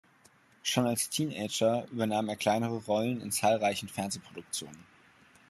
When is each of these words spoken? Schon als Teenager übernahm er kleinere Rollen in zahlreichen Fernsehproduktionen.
Schon 0.63 0.87
als 0.87 1.09
Teenager 1.11 1.85
übernahm 1.91 2.27
er 2.27 2.35
kleinere 2.35 2.77
Rollen 2.77 3.21
in 3.21 3.31
zahlreichen 3.31 3.87
Fernsehproduktionen. 3.87 4.83